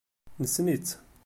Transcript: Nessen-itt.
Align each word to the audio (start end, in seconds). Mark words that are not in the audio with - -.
Nessen-itt. 0.41 0.89